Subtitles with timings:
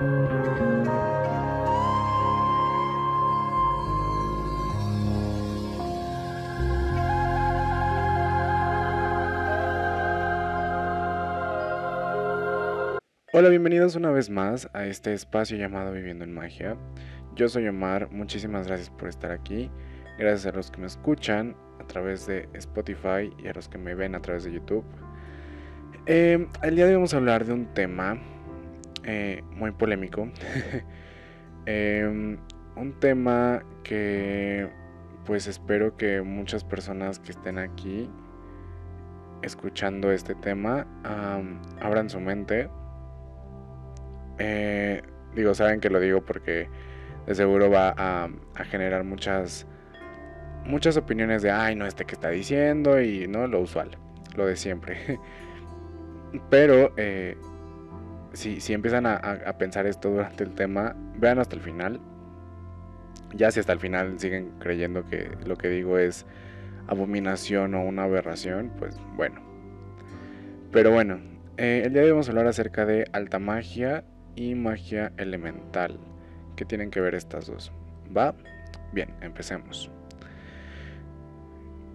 [0.00, 0.10] Hola,
[13.48, 16.76] bienvenidos una vez más a este espacio llamado Viviendo en Magia.
[17.34, 19.68] Yo soy Omar, muchísimas gracias por estar aquí.
[20.16, 23.96] Gracias a los que me escuchan a través de Spotify y a los que me
[23.96, 24.84] ven a través de YouTube.
[26.06, 28.20] Eh, el día de hoy vamos a hablar de un tema
[29.08, 30.28] eh, muy polémico.
[31.70, 32.38] Em,
[32.76, 34.70] un tema que
[35.26, 38.08] pues espero que muchas personas que estén aquí
[39.42, 40.86] escuchando este tema
[41.78, 42.70] abran su mente
[44.38, 45.02] eh,
[45.34, 46.68] digo, saben que lo digo porque
[47.26, 48.28] de seguro va a,
[48.64, 49.66] generar muchas
[50.64, 53.90] muchas opiniones de, ay, no, este que está diciendo y no, lo usual,
[54.36, 55.18] lo de siempre.
[56.50, 57.36] Pero eh,
[58.32, 59.20] si, si, empiezan a,
[59.58, 62.00] pensar esto durante el tema, vean hasta el final.
[63.34, 66.26] Ya si hasta el final siguen creyendo que lo que digo es
[66.86, 69.42] abominación o una aberración, pues bueno.
[70.72, 71.20] Pero bueno,
[71.56, 74.04] eh, el día de hoy vamos a hablar acerca de alta magia
[74.36, 75.98] y magia elemental.
[76.56, 77.72] ¿Qué tienen que ver estas dos?
[78.16, 78.34] ¿Va?
[78.92, 79.90] Bien, empecemos.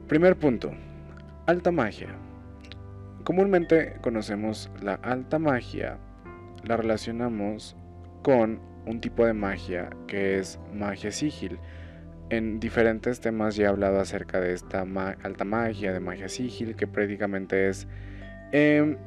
[0.08, 0.72] Primer punto.
[1.48, 2.10] Alta magia.
[3.24, 5.98] Comúnmente conocemos la alta magia,
[6.64, 7.76] la relacionamos
[8.22, 11.60] con un tipo de magia que es magia sigil.
[12.30, 14.82] En diferentes temas ya he hablado acerca de esta
[15.24, 17.88] alta magia, de magia sigil, que prácticamente es
[18.52, 18.98] em,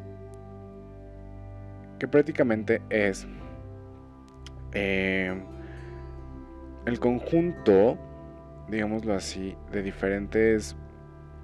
[1.98, 3.26] que prácticamente es
[4.72, 5.34] eh,
[6.84, 7.98] el conjunto,
[8.68, 10.76] digámoslo así, de diferentes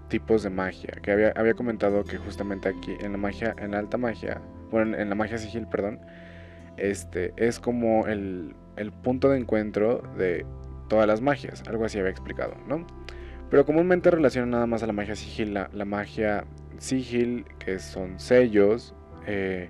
[0.08, 0.90] tipos de magia.
[1.02, 4.40] Que había, había, comentado que justamente aquí en la magia, en la alta magia,
[4.72, 6.00] bueno, en la magia sigil, perdón,
[6.76, 10.44] este es como el, el punto de encuentro de
[10.88, 11.62] todas las magias.
[11.68, 12.86] Algo así había explicado, ¿no?
[13.50, 16.44] Pero comúnmente relaciona nada más a la magia sigil, la, la magia
[16.78, 18.94] sigil, que son sellos,
[19.26, 19.68] eh,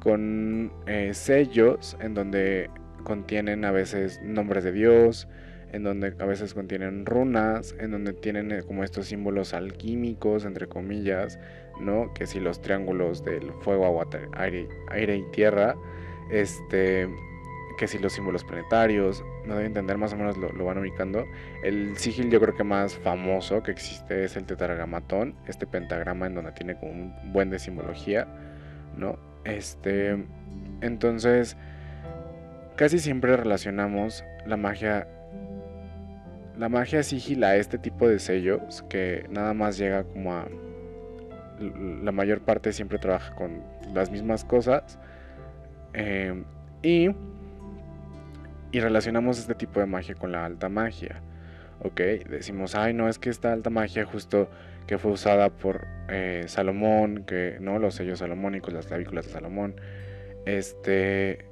[0.00, 2.68] con eh, sellos en donde
[3.04, 5.28] contienen a veces nombres de Dios,
[5.72, 10.66] en donde a veces contienen runas, en donde tienen eh, como estos símbolos alquímicos, entre
[10.66, 11.38] comillas,
[11.80, 12.12] ¿no?
[12.14, 15.76] Que si los triángulos del fuego, agua, aire, aire y tierra,
[16.30, 17.08] este,
[17.76, 21.26] que si los símbolos planetarios, no debe entender, más o menos lo, van ubicando.
[21.62, 26.34] El sigil yo creo que más famoso que existe es el tetragramatón, este pentagrama en
[26.34, 28.26] donde tiene como un buen de simbología,
[28.96, 29.18] ¿no?
[29.44, 30.24] Este,
[30.80, 31.56] entonces,
[32.76, 35.08] casi siempre relacionamos la magia
[36.56, 40.46] la magia sigila este tipo de sellos que nada más llega como a
[41.62, 43.62] la mayor parte siempre trabaja con
[43.94, 44.98] las mismas cosas
[45.92, 46.44] em,
[46.82, 47.10] y
[48.72, 51.22] y relacionamos este tipo de magia con la alta magia
[51.82, 54.48] ok decimos ay no es que esta alta magia justo
[54.86, 59.76] que fue usada por eh, Salomón, que no los sellos salomónicos, las clavículas de Salomón,
[60.46, 61.46] este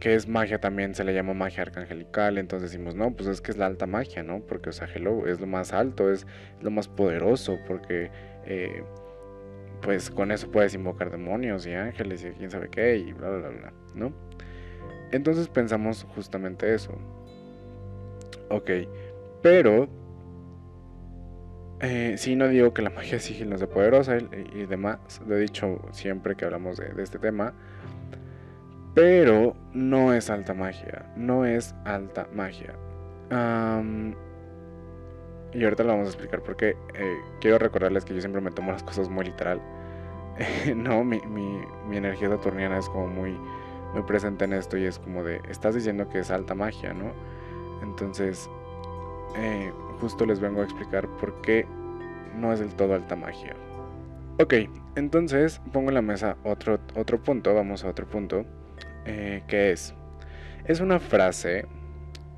[0.00, 3.52] que es magia también se le llama magia arcangelical, entonces decimos, no, pues es que
[3.52, 4.40] es la alta magia, ¿no?
[4.40, 6.26] Porque, o es lo más alto, es
[6.60, 8.10] lo más poderoso, porque,
[8.44, 8.82] eh,
[9.82, 13.48] pues con eso puedes invocar demonios y ángeles y quién sabe qué, y bla, bla,
[13.48, 14.12] bla, ¿no?
[15.10, 16.92] Entonces pensamos justamente eso.
[18.48, 18.70] Ok,
[19.42, 19.88] pero
[21.80, 25.40] eh, sí, no digo que la magia sigil no sea poderosa y, demás, lo he
[25.40, 27.52] dicho siempre que hablamos de, este tema,
[28.94, 32.74] pero no es alta magia, no es alta magia.
[35.54, 38.72] Y ahorita lo vamos a explicar porque eh, quiero recordarles que yo siempre me tomo
[38.72, 39.60] las cosas muy literal.
[40.76, 43.36] no, mi, mi, energía saturniana es como muy,
[43.92, 47.12] muy presente en esto y es como de, estás diciendo que es alta magia, ¿no?
[47.82, 48.48] Entonces,
[49.36, 51.66] eh, justo les vengo a explicar por qué
[52.36, 53.54] no es del todo alta magia.
[54.38, 54.54] Ok,
[54.96, 58.46] entonces pongo en la mesa otro, otro punto, vamos a otro punto,
[59.04, 59.94] eh, que es,
[60.64, 61.66] es una frase,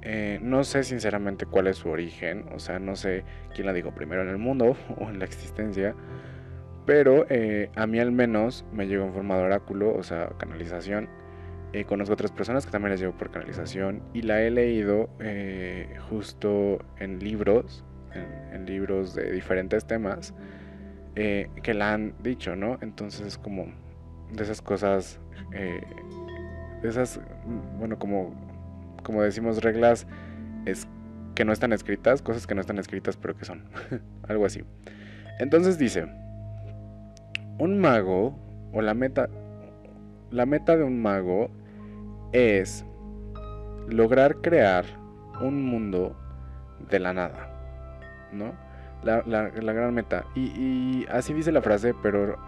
[0.04, 3.24] eh, no sé sinceramente cuál es su origen, o sea, no sé
[3.54, 5.94] quién la dijo primero en el mundo o en la existencia,
[6.86, 11.08] pero eh, a mí al menos me llegó en forma de oráculo, o sea, canalización.
[11.86, 15.08] conozco otras personas que también les llegó por canalización y la he leído
[16.08, 17.84] justo en libros
[18.52, 20.34] en, libros de diferentes temas
[21.16, 22.78] eh, que la han dicho, ¿no?
[22.80, 23.66] Entonces como
[24.32, 25.20] de esas cosas,
[25.52, 25.80] eh,
[26.82, 27.20] de esas,
[27.78, 28.34] bueno, como,
[29.04, 30.08] como decimos, reglas
[30.66, 30.88] es
[31.36, 33.64] que no están escritas, cosas que no están escritas pero que son,
[34.28, 34.64] algo así.
[35.38, 36.06] Entonces dice,
[37.58, 38.36] un mago
[38.72, 39.28] o la meta,
[40.30, 41.50] la meta de un mago
[42.32, 42.84] es
[43.88, 44.84] lograr crear
[45.40, 46.16] un mundo
[46.90, 47.48] de la nada,
[48.32, 48.52] ¿no?
[49.02, 49.20] La,
[49.50, 50.24] gran meta.
[50.34, 52.38] Y, así dice la frase, pero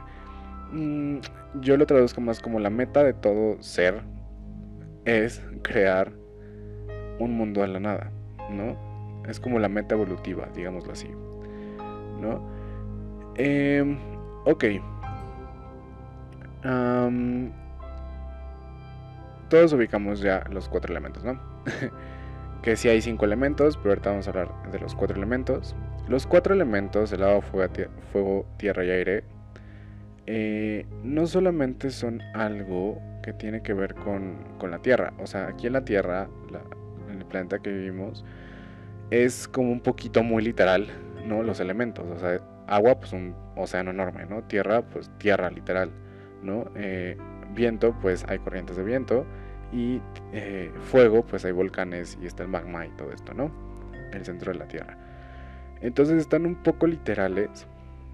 [0.72, 1.18] mm,
[1.60, 4.00] yo lo traduzco más como la meta de todo ser
[5.04, 6.12] es crear
[7.18, 8.10] un mundo de la nada,
[8.50, 8.76] ¿no?
[9.28, 11.08] Es como la meta evolutiva, digámoslo así,
[12.20, 12.40] ¿no?
[13.36, 13.98] Eh,
[14.44, 14.64] ok.
[19.48, 21.38] todos ubicamos ya los cuatro elementos, ¿no?
[22.62, 25.76] que sí hay cinco elementos, pero ahorita vamos a hablar de los cuatro elementos.
[26.08, 27.42] Los cuatro elementos, el agua,
[28.12, 29.24] fuego, tierra y aire,
[30.26, 35.12] eh, no solamente son algo que tiene que ver con, la Tierra.
[35.18, 36.56] O sea, aquí en la Tierra, el
[37.26, 38.24] planeta que vivimos,
[39.10, 40.88] es como un poquito muy literal,
[41.26, 41.42] ¿no?
[41.42, 42.06] Los elementos.
[42.10, 44.42] O sea, agua, pues un océano enorme, ¿no?
[44.44, 45.90] Tierra, pues tierra literal,
[46.42, 46.70] ¿no?
[46.74, 47.16] Eh,
[47.54, 49.26] viento, pues hay corrientes de viento.
[49.72, 50.00] Y
[50.32, 53.50] eh, fuego, pues hay volcanes y está el magma y todo esto, ¿no?
[54.12, 54.96] El centro de la Tierra.
[55.80, 57.66] Entonces están un poco literales,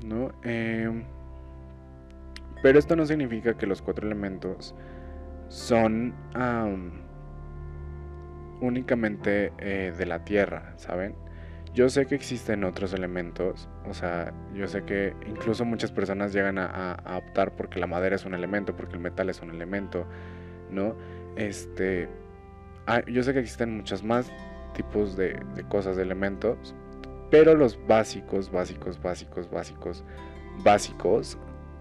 [0.04, 0.32] ¿no?
[0.42, 1.04] Em,
[2.62, 4.74] pero esto no significa que los cuatro elementos
[5.48, 6.14] son
[8.62, 11.14] únicamente eh, de la Tierra, ¿saben?
[11.74, 16.58] Yo sé que existen otros elementos, o sea, yo sé que incluso muchas personas llegan
[16.58, 20.06] a, optar porque la madera es un elemento, porque el metal es un elemento,
[20.70, 20.94] ¿no?
[21.36, 22.08] Este,
[22.86, 24.30] ah, yo sé que existen muchos más
[24.74, 26.74] tipos de, cosas, de elementos,
[27.30, 30.04] pero los básicos, básicos, básicos, básicos,
[30.62, 31.38] básicos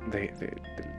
[0.10, 0.34] de,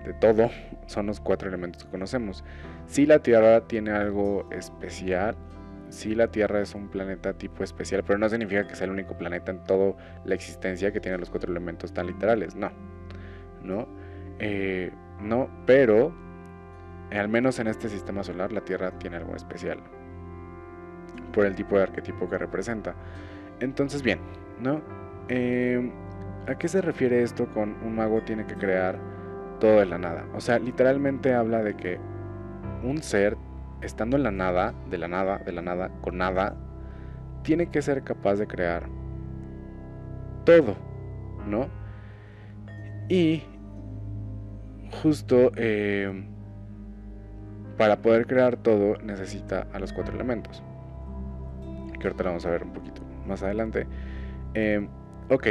[0.04, 0.50] de, todo
[0.86, 2.44] son los cuatro elementos que conocemos.
[2.86, 5.34] Si la Tierra tiene algo especial,
[5.92, 9.16] sí la Tierra es un planeta tipo especial, pero no significa que sea el único
[9.16, 9.94] planeta en toda
[10.24, 12.70] la existencia que tiene los cuatro elementos tan literales, no,
[13.62, 13.86] no,
[14.38, 14.90] eh,
[15.20, 16.12] no, pero
[17.12, 19.78] al menos en este sistema solar la Tierra tiene algo especial
[21.32, 22.94] por el tipo de arquetipo que representa.
[23.60, 24.18] Entonces, bien,
[24.60, 24.80] ¿no?
[25.28, 25.92] Eh,
[26.46, 28.98] ¿A qué se refiere esto con un mago tiene que crear
[29.60, 30.26] todo de la nada?
[30.34, 32.00] O sea, literalmente habla de que
[32.82, 33.36] un ser
[33.82, 36.56] estando en la nada, de la nada, de la nada, con nada,
[37.42, 38.88] tiene que ser capaz de crear
[40.44, 40.76] todo,
[41.46, 41.68] ¿no?
[43.08, 43.42] Y
[45.02, 46.24] justo eh,
[47.76, 50.62] para poder crear todo necesita a los cuatro elementos.
[51.98, 53.86] Que ahorita lo vamos a ver un poquito más adelante.
[54.54, 54.86] Eh,
[55.30, 55.46] ok,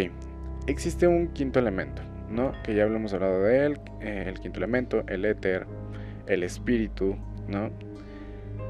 [0.68, 2.52] existe un quinto elemento, ¿no?
[2.64, 5.66] Que ya hemos hablado de él, eh, el quinto elemento, el éter,
[6.28, 7.16] el espíritu,
[7.48, 7.70] ¿no?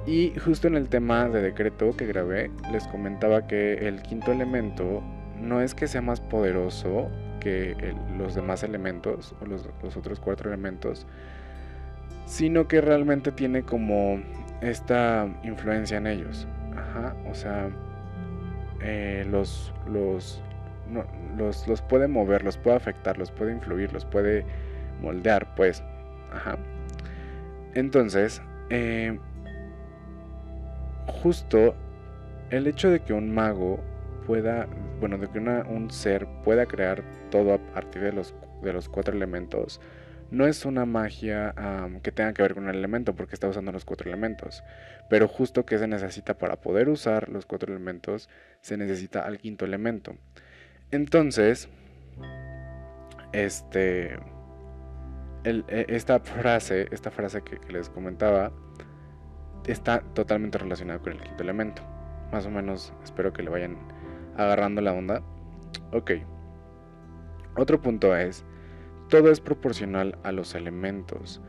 [0.05, 5.03] Y justo en el tema de decreto que grabé, les comentaba que el quinto elemento
[5.39, 7.09] no es que sea más poderoso
[7.39, 7.75] que
[8.17, 11.05] los demás elementos o los, otros cuatro elementos,
[12.25, 14.21] sino que realmente tiene como
[14.61, 16.47] esta influencia en ellos.
[16.75, 17.69] Ajá, o sea,
[18.81, 20.41] eh, los, los,
[21.37, 24.45] los, los puede mover, los puede afectar, los puede influir, los puede
[25.01, 25.83] moldear, pues.
[26.31, 26.57] Ajá.
[27.73, 29.19] Entonces, eh,
[31.07, 31.75] justo
[32.49, 33.79] el hecho de que un mago
[34.25, 34.67] pueda,
[34.99, 39.15] bueno, de que un ser pueda crear todo a partir de los, de los cuatro
[39.15, 39.81] elementos,
[40.31, 41.53] no es una magia
[42.01, 44.63] que tenga que ver con el elemento, porque está usando los cuatro elementos.
[45.09, 48.29] Pero justo que se necesita para poder usar los cuatro elementos,
[48.61, 50.15] se necesita al quinto elemento.
[50.89, 51.67] Entonces,
[53.33, 54.15] este,
[55.43, 58.53] e, esta frase, esta frase que les comentaba,
[59.65, 61.81] está totalmente relacionado con el quinto elemento.
[62.31, 63.77] Más o menos espero que le vayan
[64.37, 65.21] agarrando la onda.
[65.91, 66.11] Ok.
[67.57, 68.45] Otro punto es,
[69.09, 71.41] todo es proporcional a los elementos.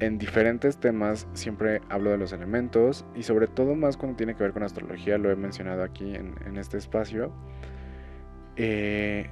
[0.00, 4.42] En diferentes temas siempre hablo de los elementos y sobre todo más cuando tiene que
[4.42, 7.32] ver con astrología, lo he mencionado aquí en, este espacio.
[8.56, 9.30] Eh,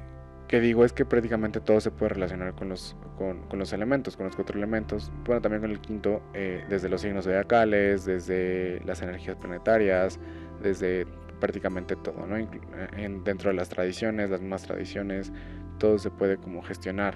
[0.53, 4.27] que digo es que prácticamente todo se puede relacionar con los, con, los elementos, con
[4.27, 9.01] los cuatro elementos, bueno, también con el quinto, eh, desde los signos zodiacales, desde las
[9.01, 10.21] energías planetarias,
[10.63, 11.07] desde
[11.41, 12.37] prácticamente todo, ¿no?
[12.37, 15.33] En, dentro de las tradiciones, las mismas tradiciones,
[15.79, 17.15] todo se puede como gestionar.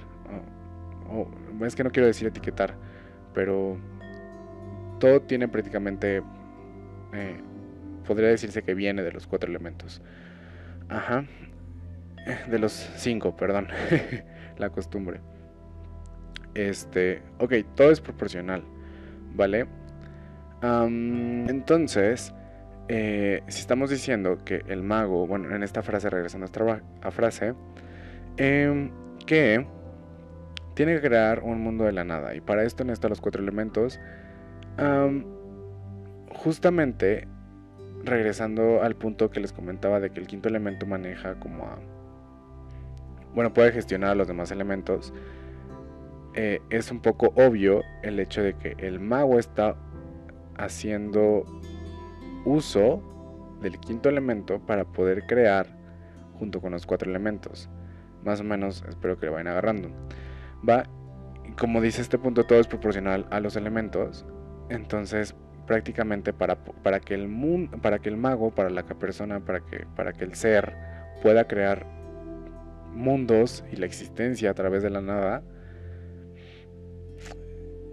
[1.11, 1.28] O,
[1.62, 2.75] es que no quiero decir etiquetar,
[3.35, 3.76] pero
[4.99, 6.23] todo tiene prácticamente,
[7.12, 7.40] eh,
[8.07, 10.00] podría decirse que viene de los cuatro elementos.
[10.88, 11.26] Ajá
[12.50, 13.68] de los cinco, perdón,
[14.59, 15.21] la costumbre.
[16.54, 18.64] Este, ok, todo es proporcional,
[19.35, 19.66] ¿vale?
[20.62, 22.35] entonces,
[22.88, 26.47] eh, si estamos diciendo que el mago, bueno, en esta frase, regresando
[27.02, 27.54] a frase,
[28.37, 28.90] em,
[29.26, 29.64] que
[30.75, 34.00] tiene que crear un mundo de la nada, y para esto necesita los cuatro elementos.
[36.30, 37.28] justamente
[38.04, 41.78] regresando al punto que les comentaba de que el quinto elemento maneja como a...
[43.37, 45.12] Bueno, puede gestionar los demás elementos.
[46.33, 49.76] Eh, es un poco obvio el hecho de que el mago está
[50.57, 51.45] haciendo
[52.47, 53.02] uso
[53.61, 55.66] del quinto elemento para poder crear
[56.38, 57.69] junto con los cuatro elementos.
[58.25, 59.90] Más o menos espero que lo vayan agarrando.
[60.66, 60.85] Va,
[61.59, 64.25] como dice este punto, todo es proporcional a los elementos.
[64.71, 69.85] Entonces, prácticamente para, para, que, el para que el mago, para la persona, para que,
[69.95, 70.75] para que el ser
[71.23, 71.97] pueda crear
[72.97, 75.43] mundos y la existencia a través de la nada,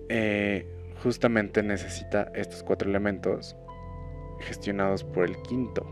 [0.09, 0.65] eh,
[1.01, 3.55] justamente necesita estos cuatro elementos
[4.39, 5.85] gestionados por el quinto.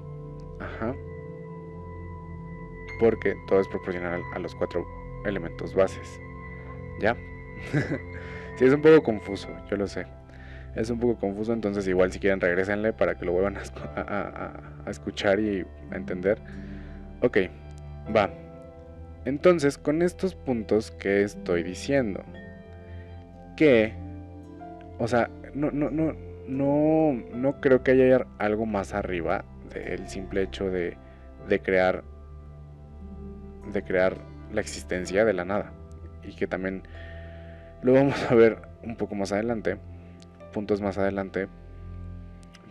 [0.59, 0.95] Ajá.
[2.99, 4.85] Porque todo es proporcional a los cuatro
[5.25, 6.19] elementos bases.
[6.99, 7.15] ¿Ya?
[8.57, 10.05] sí, es un poco confuso, yo lo sé.
[10.75, 14.53] Es un poco confuso, entonces igual si quieren regresenle para que lo vuelvan a,
[14.87, 16.39] escuchar y a entender.
[17.21, 17.37] Ok,
[18.15, 18.29] va.
[19.25, 22.23] Entonces, con estos puntos que estoy diciendo,
[23.55, 23.93] que,
[24.97, 26.13] o sea, no, no, no,
[26.47, 30.97] no, no creo que haya algo más arriba del simple hecho de,
[31.47, 32.03] de crear,
[33.71, 34.17] de crear
[34.51, 35.71] la existencia de la nada.
[36.23, 36.83] Y que también
[37.83, 39.77] lo vamos a ver un poco más adelante,
[40.51, 41.47] puntos más adelante.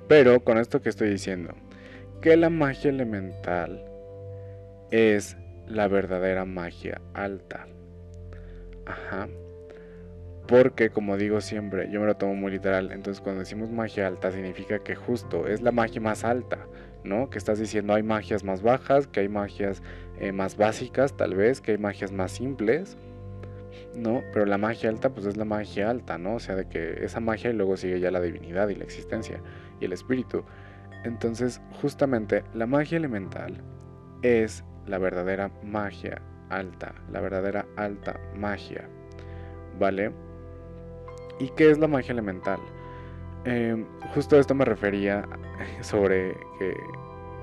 [0.09, 1.55] Pero con esto que estoy diciendo,
[2.21, 3.85] que la magia elemental
[4.91, 5.37] es
[5.71, 7.67] la verdadera magia alta.
[8.87, 9.29] Ajá.
[10.47, 12.91] Porque como digo siempre, yo me lo tomo muy literal.
[12.93, 16.67] Entonces cuando decimos magia alta significa que justo es la magia más alta.
[17.05, 17.31] ¿no?
[17.31, 19.83] Que estás diciendo hay magias más bajas, que hay magias
[20.19, 22.97] eh, más básicas tal vez, que hay magias más simples,
[23.95, 24.23] ¿no?
[24.33, 26.35] Pero la magia alta pues es la magia alta, ¿no?
[26.35, 29.41] O sea, de que esa magia y luego sigue ya la divinidad y la existencia
[29.81, 30.45] y el espíritu.
[31.05, 33.63] Entonces, justamente la magia elemental
[34.23, 38.89] es la verdadera magia alta, la verdadera alta magia,
[39.79, 40.13] ¿vale?
[41.39, 42.61] ¿Y qué es la magia elemental?
[43.45, 45.27] Em, justo a esto me refería
[45.81, 46.37] sobre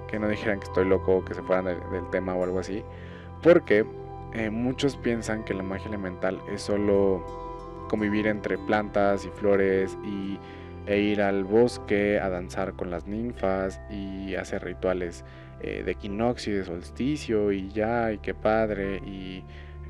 [0.10, 2.84] que, no dijeran que estoy loco que se fueran del, tema o algo así.
[3.42, 3.86] Porque
[4.34, 7.26] eh, muchos piensan que la magia elemental es solo
[7.90, 10.40] convivir entre plantas y flores y,
[10.86, 15.26] e ir al bosque a danzar con las ninfas y hacer rituales
[15.62, 19.44] eh, de equinoccio y de solsticio y ya, y qué padre, y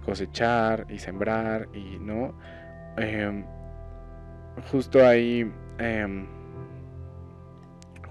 [0.06, 2.34] cosechar y sembrar y no.
[2.98, 3.44] Em,
[4.72, 6.26] justo ahí, em,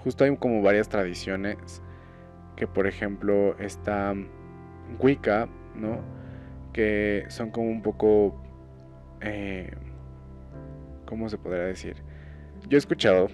[0.04, 1.82] justo hay como varias tradiciones
[2.56, 4.14] que por ejemplo está
[4.98, 6.00] Wicca, ¿no?
[6.72, 8.40] Que son como un poco,
[9.20, 9.72] eh,
[11.06, 11.96] ¿cómo se podría decir?
[12.68, 13.28] Yo he escuchado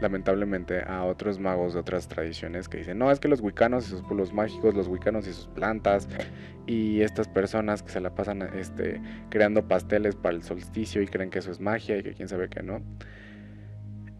[0.00, 3.90] lamentablemente a otros magos de otras tradiciones que dicen, no, es que los wicanos y
[3.90, 6.08] sus pueblos mágicos, los wicanos y sus plantas,
[6.66, 9.00] y estas personas que se la pasan este,
[9.30, 12.48] creando pasteles para el solsticio y creen que eso es magia y que quién sabe
[12.48, 12.82] que no.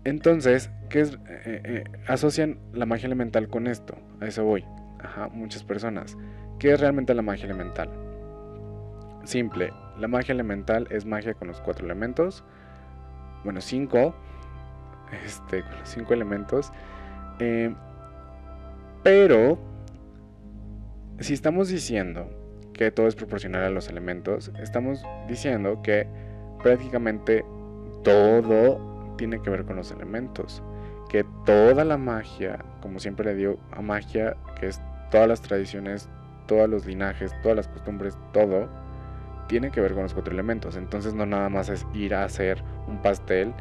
[0.04, 1.12] Entonces, ¿qué es?
[1.28, 4.64] Eh, eh, asocian la magia elemental con esto, a eso voy.
[5.00, 6.16] Ajá, muchas personas.
[6.58, 7.90] ¿Qué es realmente la magia elemental?
[9.25, 12.42] Simple, la magia elemental es magia con los cuatro elementos,
[13.44, 14.14] bueno, cinco,
[15.24, 16.72] este, con los cinco elementos.
[17.38, 17.74] Eh,
[19.02, 19.58] pero,
[21.20, 22.28] si estamos diciendo
[22.72, 26.06] que todo es proporcional a los elementos, estamos diciendo que
[26.62, 27.44] prácticamente
[28.04, 30.62] todo tiene que ver con los elementos.
[31.08, 36.08] Que toda la magia, como siempre le digo a magia, que es todas las tradiciones,
[36.46, 38.68] todos los linajes, todas las costumbres, todo,
[39.48, 40.76] tiene que ver con los cuatro elementos.
[40.76, 43.52] Entonces no nada más es ir a hacer un pastel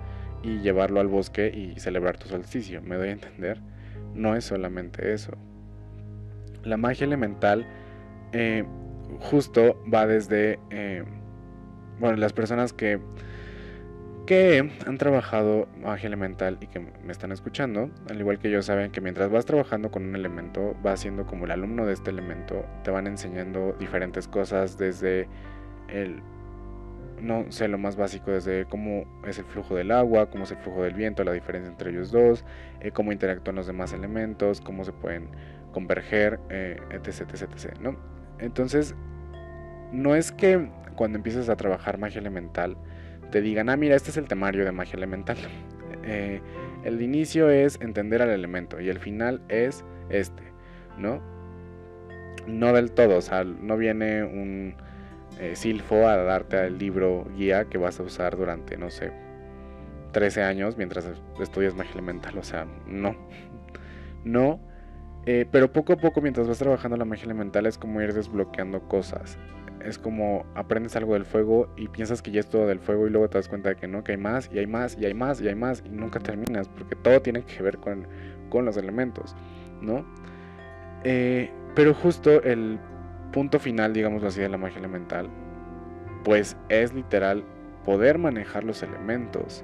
[0.44, 2.82] y llevarlo al bosque y celebrar tu solsticio.
[2.82, 3.62] ¿Me doy a entender?
[4.14, 5.32] No es solamente eso.
[6.64, 7.66] La magia elemental
[8.34, 8.66] eh,
[9.20, 11.04] justo va desde, eh,
[12.00, 13.00] bueno, las personas que,
[14.26, 18.92] que han trabajado magia elemental y que me están escuchando, al igual que yo, saben
[18.92, 22.66] que mientras vas trabajando con un elemento, vas siendo como el alumno de este elemento,
[22.84, 25.28] te van enseñando diferentes cosas desde
[25.88, 26.22] el
[27.22, 30.58] no sé lo más básico desde cómo es el flujo del agua, cómo es el
[30.58, 32.46] flujo del viento, la diferencia entre ellos dos,
[32.82, 35.30] eh, cómo interactúan los demás elementos, cómo se pueden
[35.72, 37.98] converger, eh, etc, etc, etc, ¿no?
[38.40, 38.96] Entonces,
[39.92, 42.78] no es que cuando empieces a trabajar magia elemental
[43.32, 45.38] te digan, ah, mira, este es el temario de magia elemental.
[46.10, 46.42] Eh,
[46.86, 50.42] el inicio es entender al elemento y el final es este,
[50.98, 51.22] ¿no?
[52.48, 54.76] No del todo, o sea, no viene un
[55.40, 59.12] eh, Silfo a darte el libro guía que vas a usar durante, no sé,
[60.12, 61.08] 13 años mientras
[61.40, 63.16] estudias magia elemental, o sea, no.
[64.24, 64.60] No.
[65.26, 68.88] Eh, pero poco a poco, mientras vas trabajando la magia elemental, es como ir desbloqueando
[68.88, 69.38] cosas.
[69.84, 73.10] Es como aprendes algo del fuego y piensas que ya es todo del fuego y
[73.10, 75.14] luego te das cuenta de que no, que hay más y hay más y hay
[75.14, 78.08] más y hay más y nunca terminas porque todo tiene que ver con,
[78.50, 79.36] con los elementos,
[79.82, 80.06] ¿no?
[81.04, 82.80] Eh, pero justo el
[83.32, 85.30] punto final, digamos así, de la magia elemental,
[86.24, 87.44] pues es literal
[87.86, 89.64] poder manejar los elementos.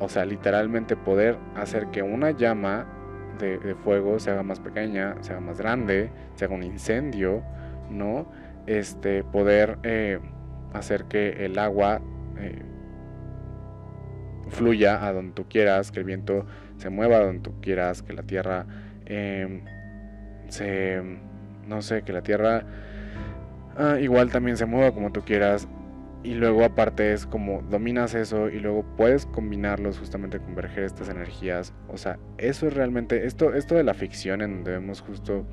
[0.00, 2.86] O sea, literalmente poder hacer que una llama
[3.38, 7.42] de, fuego se haga más pequeña, se haga más grande, se haga un incendio,
[7.90, 8.26] ¿no?
[8.66, 10.18] Este, poder eh,
[10.72, 12.00] hacer que el agua
[12.38, 12.62] eh,
[14.48, 16.46] fluya a donde tú quieras, que el viento
[16.76, 18.66] se mueva a donde tú quieras, que la tierra
[19.06, 19.64] em,
[20.48, 21.02] se,
[21.66, 22.64] no sé, que la tierra
[23.76, 25.68] ah, igual también se mueva como tú quieras.
[26.22, 31.74] Y luego aparte es como dominas eso y luego puedes combinarlos, justamente converger estas energías.
[31.88, 35.44] O sea, eso es realmente, esto, esto de la ficción en donde vemos justo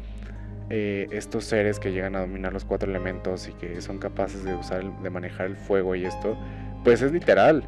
[0.69, 4.55] eh, estos seres que llegan a dominar los cuatro elementos y que son capaces de
[4.55, 6.37] usar, de manejar el fuego y esto,
[6.85, 7.65] pues es literal.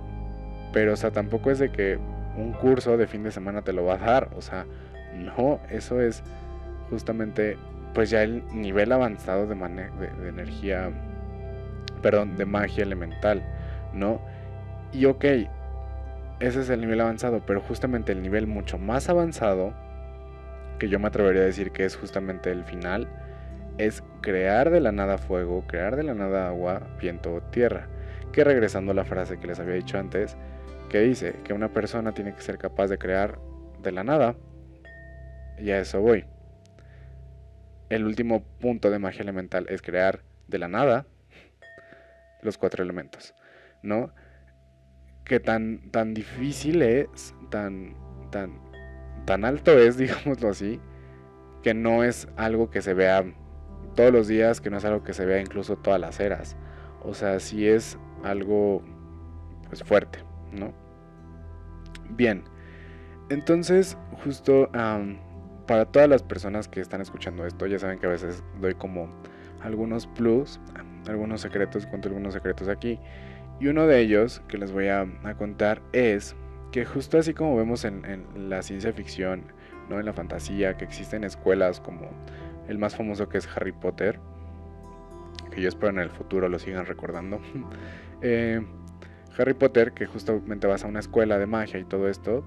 [0.72, 2.00] Pero o sea, tampoco es de que
[2.38, 4.30] un curso de fin de semana te lo va a dar.
[4.38, 4.66] O sea,
[5.14, 6.24] no, eso es
[6.90, 7.58] justamente
[7.94, 10.92] pues ya el nivel avanzado de, de, energía,
[12.02, 13.44] perdón, de magia elemental,
[13.94, 14.22] ¿no?
[14.92, 15.26] Y ok,
[16.40, 19.74] ese es el nivel avanzado, pero justamente el nivel mucho más avanzado,
[20.80, 23.08] que yo me atrevería a decir que es justamente el final,
[23.78, 27.88] es crear de la nada fuego, crear de la nada agua, viento o tierra.
[28.32, 30.36] Que regresando a la frase que les había dicho antes,
[30.90, 33.40] que dice que una persona tiene que ser capaz de crear
[33.82, 34.36] de la nada,
[35.60, 36.26] y a eso voy
[37.94, 41.06] el último punto de magia elemental es crear de la nada
[42.42, 43.34] los cuatro elementos,
[43.82, 44.14] ¿no?
[45.26, 47.96] Que tan, tan difícil es, tan,
[48.32, 48.60] tan,
[49.26, 50.80] tan alto es, digámoslo así,
[51.62, 53.24] que no es algo que se vea
[53.96, 56.58] todos los días, que no es algo que se vea incluso todas las eras.
[57.02, 58.84] O sea, sí es algo
[59.68, 60.20] pues fuerte,
[60.52, 60.74] ¿no?
[62.10, 62.44] Bien,
[63.30, 64.70] entonces justo
[65.68, 69.10] para todas las personas que están escuchando esto, ya saben que a veces doy como
[69.62, 70.60] algunos plus,
[71.08, 73.00] algunos secretos, cuento algunos secretos aquí.
[73.60, 76.36] Y uno de ellos que les voy a, contar es
[76.72, 79.44] que justo así como vemos en, la ciencia ficción,
[79.90, 80.00] ¿no?
[80.00, 82.10] en la fantasía, que existen escuelas como
[82.68, 84.20] el más famoso que es Harry Potter,
[85.52, 87.40] que yo espero en el futuro lo sigan recordando.
[88.26, 88.62] Eh,
[89.38, 92.46] Harry Potter, que justamente vas a una escuela de magia y todo esto,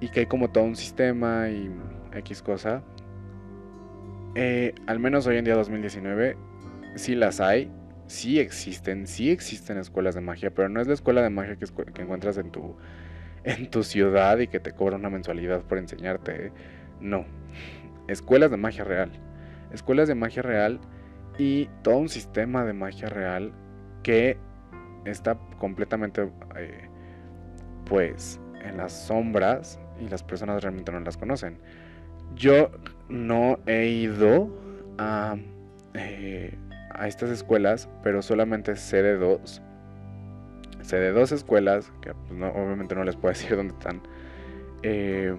[0.00, 1.70] y que hay como todo un sistema y
[2.14, 2.82] X cosa.
[4.34, 6.36] Eh, al menos hoy en día 2019,
[6.96, 7.70] sí las hay,
[8.06, 11.66] sí existen, sí existen escuelas de magia, pero no es la escuela de magia que,
[12.02, 12.38] encuentras
[13.44, 16.46] en tu, ciudad y que te cobra una mensualidad por enseñarte.
[16.46, 16.52] ¿eh?
[17.00, 17.24] No,
[18.08, 19.10] escuelas de magia real.
[19.72, 20.80] Escuelas de magia real
[21.38, 23.52] y todo un sistema de magia real
[24.02, 24.36] que
[25.04, 26.88] está completamente, eh,
[27.86, 31.58] pues, en las sombras y las personas realmente no las conocen.
[32.34, 32.70] Yo
[33.08, 34.48] no he ido
[34.98, 35.36] a,
[35.94, 36.56] eh,
[36.90, 39.62] a estas escuelas, pero solamente sé de dos.
[40.82, 44.02] Sé de dos escuelas, que pues, obviamente no les puedo decir dónde están.
[44.82, 45.36] Eh,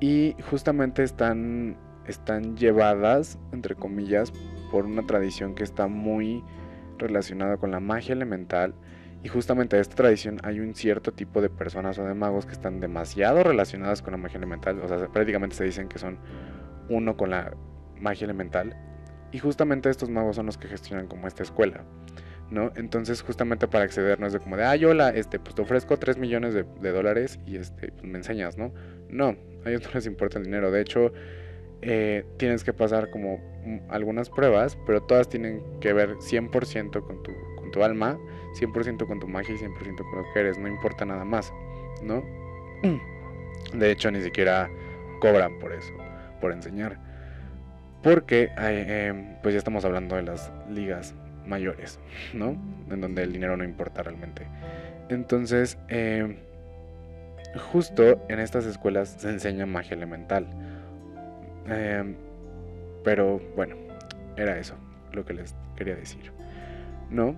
[0.00, 4.32] y justamente están, están llevadas, entre comillas,
[4.70, 6.42] por una tradición que está muy
[6.98, 8.74] relacionada con la magia elemental
[9.24, 12.52] y justamente de esta tradición hay un cierto tipo de personas o de magos que
[12.52, 14.78] están demasiado relacionadas con la magia elemental.
[14.80, 16.18] O sea, prácticamente se dicen que son
[16.90, 17.56] uno con la
[17.98, 18.76] magia elemental.
[19.32, 21.84] Y justamente estos magos son los que gestionan como esta escuela.
[22.50, 22.70] ¿no?
[22.76, 25.62] Entonces, justamente para acceder no es de como de, ah, yo la, este, pues te
[25.62, 28.74] ofrezco 3 millones de, dólares y este, pues me enseñas, ¿no?
[29.08, 30.70] No, a ellos no les importa el dinero.
[30.70, 31.14] De hecho,
[31.80, 33.40] eh, tienes que pasar como
[33.88, 38.18] algunas pruebas, pero todas tienen que ver 100% con tu, con tu alma
[38.54, 41.52] 100% con tu magia y 100% con lo que eres, no importa nada más,
[42.02, 42.22] ¿no?
[43.72, 44.70] De hecho, ni siquiera
[45.20, 45.92] cobran por eso,
[46.40, 46.98] por enseñar.
[48.02, 51.14] Porque, em, pues ya estamos hablando de las ligas
[51.46, 51.98] mayores,
[52.32, 52.56] ¿no?
[52.90, 54.46] En donde el dinero no importa realmente.
[55.08, 56.36] Entonces, em,
[57.72, 60.46] justo en estas escuelas se enseña magia elemental.
[61.66, 62.14] Em,
[63.02, 63.76] pero bueno,
[64.36, 64.74] era eso
[65.12, 66.32] lo que les quería decir,
[67.10, 67.36] ¿no?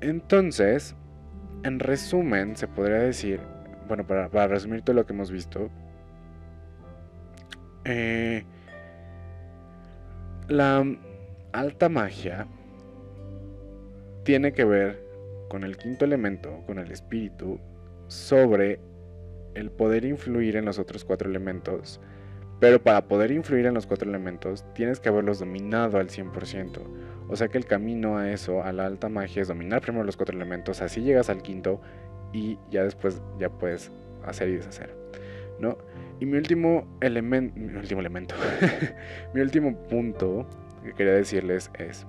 [0.00, 0.94] Entonces,
[1.62, 3.40] en resumen, se podría decir,
[3.88, 5.70] bueno, para, resumir todo lo que hemos visto,
[7.84, 8.44] eh,
[10.48, 10.84] la
[11.52, 12.46] alta magia
[14.24, 15.02] tiene que ver
[15.48, 17.58] con el quinto elemento, con el espíritu
[18.08, 18.80] sobre
[19.54, 22.00] el poder influir en los otros cuatro elementos.
[22.60, 26.82] Pero para poder influir en los cuatro elementos, tienes que haberlos dominado al 100%.
[27.28, 30.16] O sea que el camino a eso, a la alta magia, es dominar primero los
[30.16, 31.80] cuatro elementos, así llegas al quinto
[32.32, 33.90] y ya después ya puedes
[34.24, 34.94] hacer y deshacer.
[35.58, 35.78] ¿No?
[36.20, 38.34] Y mi último elemento, mi último elemento,
[39.34, 40.46] mi último punto
[40.84, 42.06] que quería decirles es,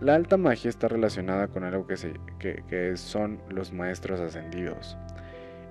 [0.00, 4.96] la alta magia está relacionada con algo que, son los maestros ascendidos.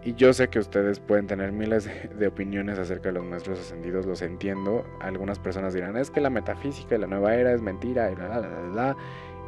[0.04, 4.06] Y yo sé que ustedes pueden tener miles de, opiniones acerca de los maestros ascendidos,
[4.06, 4.86] los entiendo.
[5.02, 8.28] Algunas personas dirán, es que la metafísica de la nueva era es mentira y la,
[8.30, 8.98] la, la, la,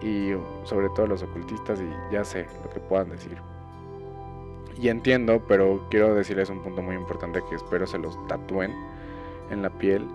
[0.02, 0.34] Y
[0.66, 3.38] sobre todo los ocultistas y ya sé lo que puedan decir.
[4.78, 8.74] Y entiendo, pero quiero decirles un punto muy importante que espero se los tatúen
[9.52, 10.06] en la piel.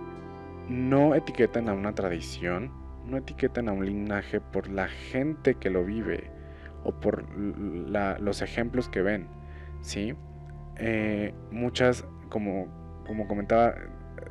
[0.69, 2.71] No etiqueten a una tradición,
[3.05, 6.29] no etiqueten a un linaje por la gente que lo vive
[6.83, 9.27] o por los ejemplos que ven,
[9.81, 10.15] ¿sí?
[10.79, 12.67] Eh, muchas, como,
[13.05, 13.75] como comentaba,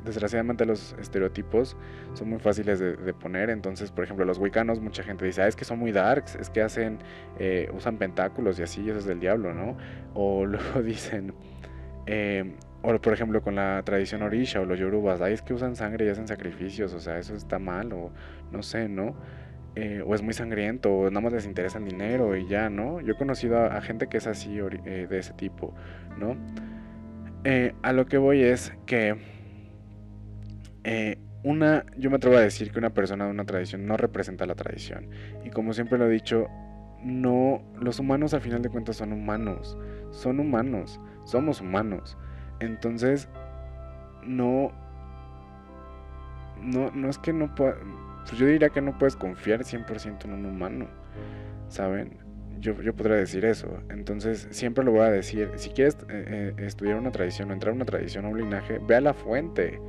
[0.03, 1.75] desgraciadamente los estereotipos
[2.13, 3.49] son muy fáciles de, poner.
[3.49, 6.49] Entonces, por ejemplo, los wicanos, mucha gente dice, ah, es que son muy darks, es
[6.49, 6.99] que hacen,
[7.39, 9.77] eh, usan pentáculos y así, eso es del diablo, ¿no?
[10.13, 11.33] O luego dicen,
[12.05, 15.75] eh, o por ejemplo con la tradición orisha o los yorubas, ah, es que usan
[15.75, 18.11] sangre y hacen sacrificios, o sea, eso está mal, o
[18.51, 19.15] no sé, ¿no?
[20.05, 22.99] O es muy sangriento, o nada más les interesa el dinero y ya, ¿no?
[23.01, 25.73] Yo he conocido a, gente que es así, de ese tipo.
[26.17, 26.35] ¿no?
[27.43, 29.15] Eh, a lo que voy es que
[30.83, 34.45] eh, una, yo me atrevo a decir que una persona de una tradición no representa
[34.45, 35.09] la tradición.
[35.45, 36.47] Y como siempre lo he dicho,
[37.03, 39.77] no, los humanos al final de cuentas son humanos,
[40.11, 42.17] son humanos, somos humanos.
[42.59, 43.29] Entonces,
[44.23, 44.71] no,
[46.59, 47.75] no, no es que no pueda,
[48.27, 50.87] pues yo diría que no puedes confiar 100% en un humano,
[51.69, 52.27] ¿saben?
[52.59, 53.67] yo, podría decir eso.
[53.89, 55.51] Entonces, siempre lo voy a decir.
[55.55, 58.79] Si quieres eh, eh, estudiar una tradición o entrar a una tradición o un linaje,
[58.79, 59.79] ve a la fuente.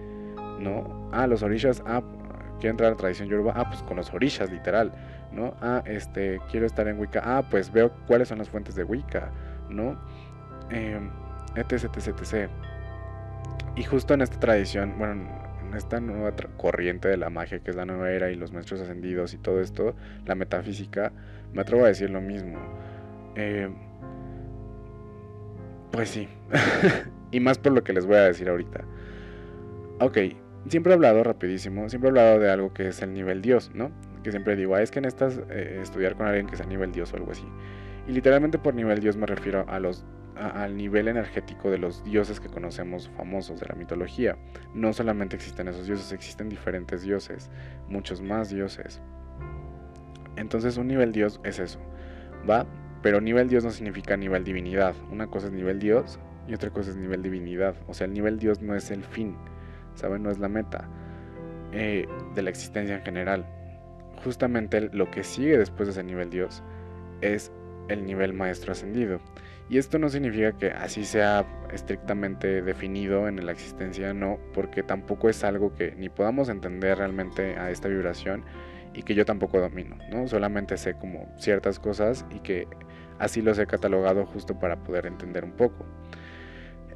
[0.60, 1.08] ¿No?
[1.12, 1.82] Ah, los orishas.
[1.86, 2.02] Ah,
[2.60, 3.52] quiero entrar a la tradición yoruba.
[3.56, 4.92] Ah, pues con los orishas, literal.
[5.32, 5.54] ¿No?
[5.60, 7.22] Ah, este, quiero estar en Wicca.
[7.24, 9.30] Ah, pues veo cuáles son las fuentes de Wicca.
[9.68, 9.98] ¿No?
[10.70, 11.00] Eh,
[11.56, 12.50] etc, etc, etc.
[13.76, 15.28] Y justo en esta tradición, bueno,
[15.68, 18.80] en esta nueva corriente de la magia que es la nueva era y los maestros
[18.80, 19.94] ascendidos y todo esto,
[20.26, 21.12] la metafísica
[21.52, 22.58] me atrevo a decir lo mismo.
[23.36, 23.68] Eh,
[25.90, 26.28] pues sí.
[27.30, 28.84] y más por lo que les voy a decir ahorita.
[30.00, 30.18] Ok,
[30.68, 33.90] siempre he hablado rapidísimo, siempre he hablado de algo que es el nivel Dios, ¿no?
[34.22, 37.12] Que siempre digo, ah, es que necesitas eh, estudiar con alguien que sea nivel Dios
[37.12, 37.46] o algo así.
[38.06, 40.04] Y literalmente por nivel Dios me refiero a los
[40.38, 44.36] al nivel energético de los dioses que conocemos famosos de la mitología.
[44.74, 47.50] No solamente existen esos dioses, existen diferentes dioses,
[47.88, 49.00] muchos más dioses.
[50.36, 51.80] Entonces un nivel Dios es eso,
[52.48, 52.66] ¿va?
[53.02, 54.94] Pero nivel Dios no significa nivel divinidad.
[55.10, 57.74] Una cosa es nivel Dios y otra cosa es nivel divinidad.
[57.88, 59.36] O sea, el nivel Dios no es el fin,
[59.94, 60.22] ¿saben?
[60.22, 60.88] No es la meta
[61.72, 63.46] eh, de la existencia en general.
[64.24, 66.62] Justamente lo que sigue después de ese nivel Dios
[67.20, 67.52] es
[67.88, 69.20] el nivel maestro ascendido.
[69.70, 75.28] Y esto no significa que así sea estrictamente definido en la existencia, no, porque tampoco
[75.28, 78.44] es algo que ni podamos entender realmente a esta vibración
[78.94, 80.26] y que yo tampoco domino, ¿no?
[80.26, 82.66] Solamente sé como ciertas cosas y que
[83.18, 85.84] así los he catalogado justo para poder entender un poco.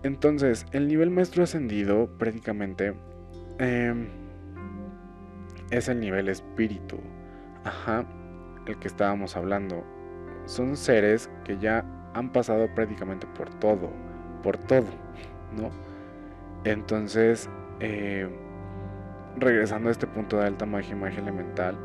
[0.02, 2.94] Entonces, el nivel maestro ascendido prácticamente
[3.58, 4.08] em,
[5.70, 6.98] es el nivel espíritu,
[7.64, 8.04] ajá,
[8.66, 9.84] el que estábamos hablando.
[10.46, 13.90] Son seres que ya han pasado prácticamente por todo,
[14.42, 14.88] por todo,
[15.56, 15.70] ¿no?
[16.64, 17.48] Entonces,
[17.80, 18.28] eh,
[19.36, 21.76] regresando a este punto de alta magia y magia elemental,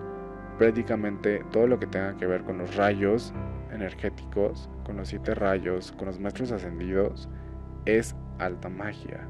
[0.58, 3.34] prácticamente todo lo que tenga que ver con los rayos
[3.72, 7.30] energéticos, con los siete rayos, con los maestros ascendidos,
[7.86, 9.28] es alta magia.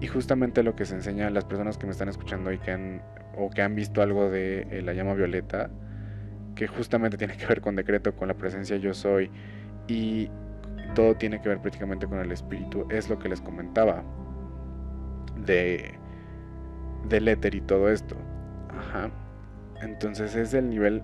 [0.00, 2.72] Y justamente lo que se enseña a las personas que me están escuchando y que
[2.72, 3.02] han,
[3.36, 5.70] o que han visto algo de eh, la llama violeta,
[6.54, 9.30] que justamente tiene que ver con decreto, con la presencia yo soy,
[9.88, 10.30] y
[10.94, 14.02] todo tiene que ver prácticamente con el espíritu, es lo que les comentaba
[15.44, 15.98] de
[17.08, 18.16] del éter y todo esto.
[18.70, 19.10] Ajá.
[19.82, 21.02] Entonces es el nivel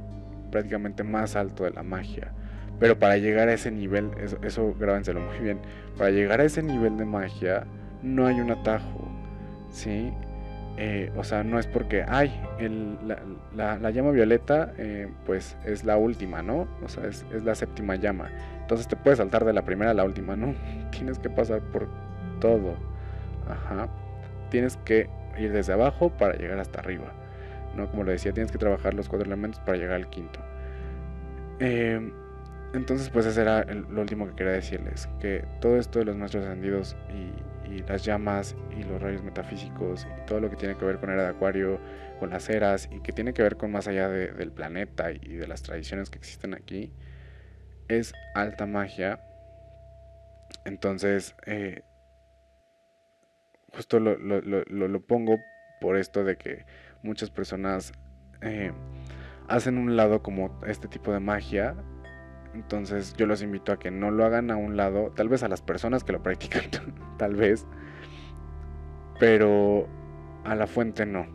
[0.51, 2.33] prácticamente más alto de la magia.
[2.79, 5.61] Pero para llegar a ese nivel, eso, eso grábenselo muy bien,
[5.99, 7.67] para llegar a ese nivel de magia
[8.03, 9.07] no hay un atajo,
[9.69, 10.11] ¿sí?
[10.83, 12.41] Eh, o sea, no es porque, ay,
[13.55, 16.67] la, llama violeta, eh, pues es la última, ¿no?
[16.83, 18.31] O sea, es, la séptima llama.
[18.63, 20.55] Entonces te puedes saltar de la primera a la última, ¿no?
[20.91, 21.87] Tienes que pasar por
[22.41, 22.77] todo.
[23.47, 23.89] Ajá.
[24.49, 27.13] Tienes que ir desde abajo para llegar hasta arriba.
[27.77, 27.91] ¿no?
[27.91, 30.41] Como lo decía, tienes que trabajar los cuatro elementos para llegar al quinto.
[31.59, 32.11] Em,
[32.73, 36.47] entonces, pues ese era lo último que quería decirles, que todo esto de los maestros
[36.47, 40.99] ascendidos y, las llamas y los rayos metafísicos y todo lo que tiene que ver
[40.99, 41.81] con era de acuario,
[42.19, 45.47] con las eras y que tiene que ver con más allá del planeta y de
[45.47, 46.93] las tradiciones que existen aquí,
[47.89, 49.21] es alta magia.
[50.65, 51.83] Entonces, eh,
[53.73, 55.39] justo lo, lo, pongo
[55.81, 56.67] por esto de que
[57.03, 57.93] muchas personas
[58.43, 58.73] eh,
[59.49, 61.75] hacen un lado como este tipo de magia
[62.55, 65.49] entonces yo los invito a que no lo hagan a un lado, tal vez a
[65.49, 66.65] las personas que lo practican,
[67.19, 67.67] tal vez,
[69.19, 69.87] pero
[70.45, 71.27] a la fuente no,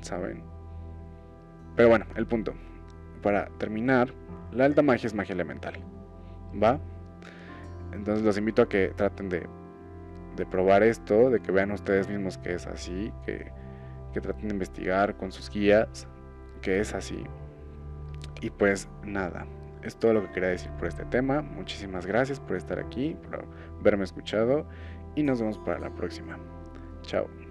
[0.00, 0.42] ¿saben?
[1.76, 2.54] Pero bueno, el punto.
[3.22, 4.12] Para terminar,
[4.52, 5.74] la alta magia es magia elemental,
[6.62, 6.78] ¿va?
[7.92, 9.46] Entonces los invito a que traten de,
[10.36, 13.50] de probar esto, de que vean ustedes mismos que es así, que,
[14.12, 16.06] que traten de investigar con sus guías
[16.60, 17.24] que es así.
[18.40, 19.46] Y pues nada,
[19.84, 21.42] es todo lo que quería decir por este tema.
[21.42, 23.46] Muchísimas gracias por estar aquí, por
[23.80, 24.66] haberme escuchado
[25.14, 26.38] y nos vemos para la próxima.
[27.02, 27.43] Chao.